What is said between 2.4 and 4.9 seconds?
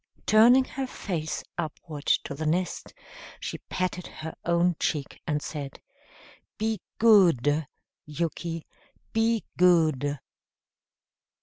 nest, she patted her own